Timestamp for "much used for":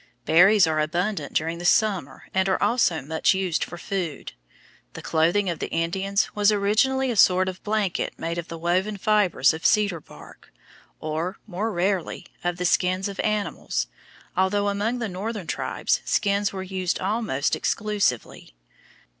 3.03-3.77